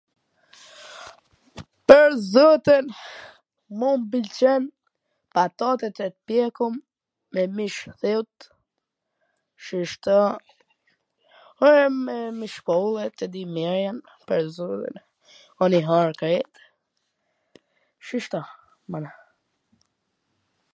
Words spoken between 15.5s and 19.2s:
un i ha krejt, shishto, mana.